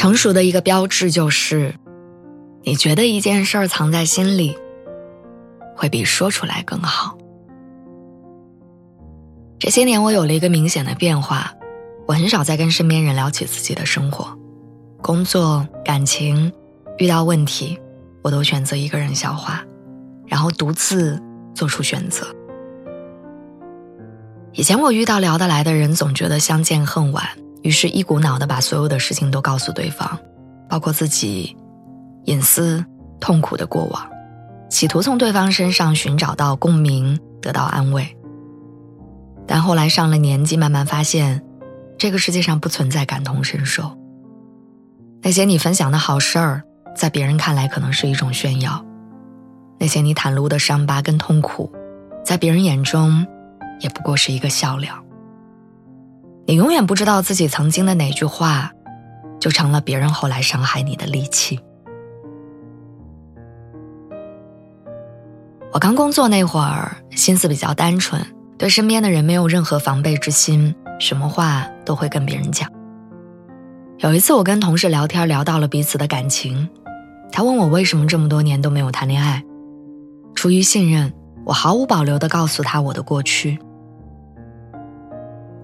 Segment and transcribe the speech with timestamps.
[0.00, 1.74] 成熟的一个标志就是，
[2.62, 4.56] 你觉得一件事儿藏在心里，
[5.76, 7.18] 会比说出来更好。
[9.58, 11.52] 这些年我有了一个明显的变化，
[12.08, 14.34] 我很少再跟身边人聊起自己的生活、
[15.02, 16.50] 工作、感情，
[16.96, 17.78] 遇到问题，
[18.22, 19.62] 我都选择一个人消化，
[20.26, 21.22] 然后独自
[21.54, 22.26] 做出选择。
[24.54, 27.28] 以前我遇到聊得来的人，总觉得相见恨晚。
[27.62, 30.18] 于是，一股脑的把所有的事情都告诉对方，
[30.68, 31.56] 包括自己
[32.24, 32.84] 隐私、
[33.20, 34.10] 痛苦的过往，
[34.70, 38.16] 企图从对方身上寻找到共鸣，得到安慰。
[39.46, 41.42] 但后来上了年纪，慢慢发现，
[41.98, 43.98] 这个世界上不存在感同身受。
[45.22, 46.62] 那些你分享的好事儿，
[46.96, 48.82] 在别人看来可能是一种炫耀；
[49.78, 51.70] 那些你袒露的伤疤跟痛苦，
[52.24, 53.26] 在别人眼中，
[53.80, 54.94] 也不过是一个笑料。
[56.50, 58.72] 你永远不知道自己曾经的哪句话，
[59.38, 61.60] 就成了别人后来伤害你的利器。
[65.72, 68.20] 我刚工作那会儿，心思比较单纯，
[68.58, 72.68] 对身边的人没有任何防备之心，什么话都会跟别人讲。
[73.98, 76.68] 有一次，我跟同事聊天，聊到了彼此的感情，
[77.30, 79.44] 他问我为什么这么多年都没有谈恋爱，
[80.34, 81.12] 出于信任，
[81.44, 83.56] 我毫无保留地告诉他我的过去。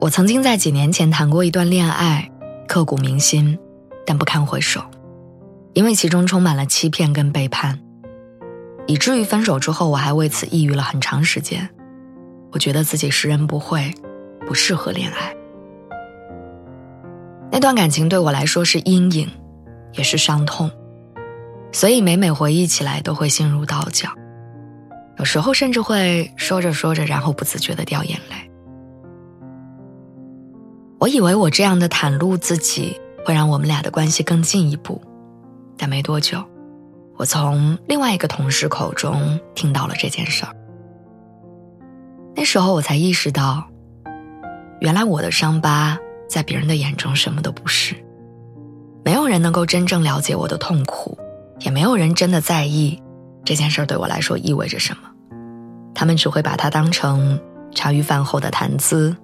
[0.00, 2.30] 我曾经在几年前谈过一段恋爱，
[2.66, 3.58] 刻骨铭心，
[4.06, 4.82] 但不堪回首，
[5.74, 7.78] 因为其中充满了欺骗跟背叛，
[8.86, 11.68] 以至于分手之后我还为此抑郁了很长时间。
[12.50, 13.92] 我觉得自己识人不会，
[14.46, 15.36] 不适合恋爱。
[17.52, 19.28] 那段感情对我来说是阴影，
[19.92, 20.70] 也是伤痛，
[21.72, 24.08] 所以每每回忆起来都会心如刀绞，
[25.18, 28.49] 有时候甚至会说着说着，然后不自觉的掉眼泪。
[31.00, 35.00] 我以为我这样的袒露自己会让我们俩的关系更进一步，
[35.78, 36.44] 但没多久，
[37.16, 40.54] 我从另外一个同事口中听到了这件事儿。
[42.36, 43.64] 那时候我才意识到，
[44.80, 47.94] 原来我的伤疤在别人的眼中什么都不是，
[49.02, 51.16] 没有人能够真正了解我的痛苦，
[51.60, 53.02] 也没有人真的在意
[53.42, 55.08] 这件事儿对我来说意味着什么，
[55.94, 57.40] 他们只会把它当成
[57.74, 59.16] 茶余饭后的谈资。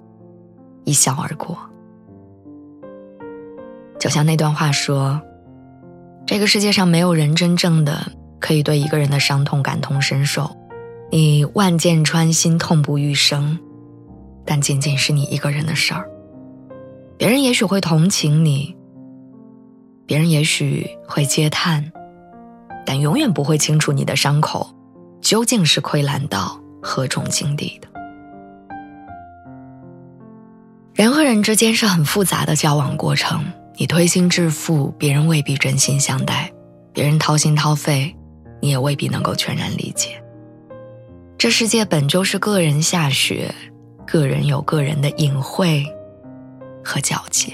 [0.85, 1.57] 一笑而过，
[4.07, 5.21] 就像那段话说
[6.25, 8.09] ：“这个世界上没有人真正的
[8.39, 10.49] 可以对一个人的伤痛感同身受，
[11.11, 13.59] 你万箭穿心，痛不欲生，
[14.45, 16.09] 但仅仅是你一个人的事儿。
[17.17, 18.77] 别人也许会同情你，
[20.05, 21.91] 别人也许会嗟叹，
[22.85, 24.73] 但永远不会清楚你的伤口
[25.19, 27.89] 究竟是溃烂到何种境地的。”
[30.95, 33.43] 人和人之间是很复杂的交往过程，
[33.79, 36.51] 你推心置腹，别人未必真心相待；
[36.91, 38.15] 别人掏心掏肺，
[38.59, 40.19] 你也未必能够全然理解。
[41.37, 43.53] 这世界本就是个人下雪，
[44.07, 45.85] 个人有个人的隐晦
[46.83, 47.53] 和皎洁，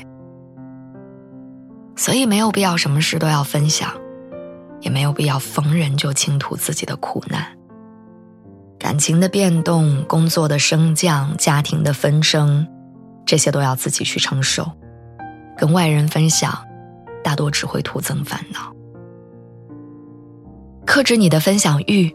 [1.97, 3.94] 所以没有必要什么事都要分享，
[4.79, 7.45] 也没有必要逢人就倾吐自己的苦难。
[8.79, 12.66] 感情的变动，工作的升降，家庭的纷争。
[13.25, 14.69] 这些都要自己去承受，
[15.57, 16.53] 跟外人分享，
[17.23, 18.73] 大多只会徒增烦恼。
[20.85, 22.13] 克制你的分享欲，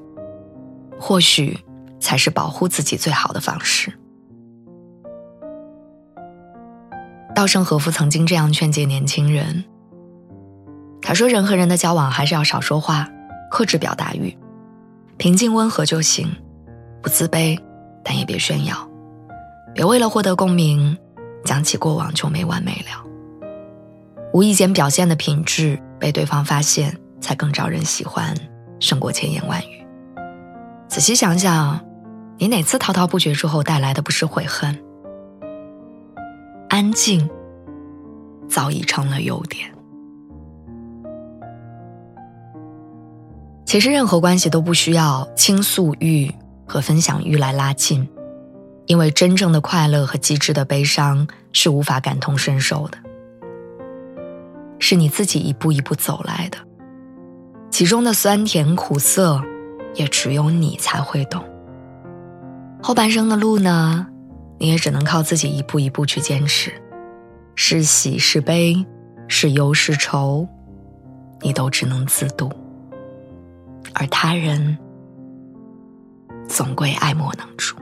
[1.01, 1.59] 或许
[1.99, 3.93] 才是保护自己最好的方式。
[7.35, 9.65] 稻盛和夫曾经这样劝诫年轻人
[11.01, 13.09] ：“他说，人和人的交往还是要少说话，
[13.51, 14.37] 克制表达欲，
[15.17, 16.29] 平静温和就行，
[17.01, 17.59] 不自卑，
[18.05, 18.77] 但也别炫耀。”
[19.73, 20.99] 别为了获得共鸣，
[21.45, 23.08] 讲起过往就没完没了。
[24.33, 28.35] 无意间表现的品质被对方发现，才更招人喜欢，
[28.79, 29.87] 胜过千言万语。
[30.89, 31.81] 仔细想想，
[32.37, 34.79] 你哪次滔滔不绝之后带来的不是悔恨？
[36.69, 37.29] 安静
[38.49, 39.71] 早已成了优点。
[43.65, 46.33] 其实，任何关系都不需要倾诉欲
[46.67, 48.09] 和分享欲来拉近。
[48.87, 52.97] 因为真正的快乐和极致的悲伤是无法感同身受的，
[54.79, 56.59] 是你自己一步一步走来的，
[57.71, 59.43] 其中的酸甜苦涩，
[59.95, 61.45] 也只有你才会懂。
[62.83, 64.07] 后半生的路呢，
[64.59, 66.73] 你也只能靠自己一步一步去坚持，
[67.55, 68.87] 是喜是悲，
[69.27, 70.47] 是忧是愁，
[71.41, 72.51] 你都只能自度，
[73.95, 74.79] 而他人
[76.49, 77.77] 总归爱莫能助。